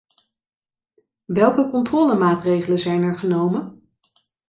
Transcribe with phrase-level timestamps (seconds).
[1.25, 3.91] Welke controlemaatregelen zijn er genomen?